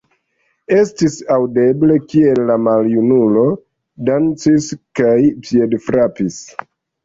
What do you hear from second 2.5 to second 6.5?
maljunulo dancis kaj piedfrapis.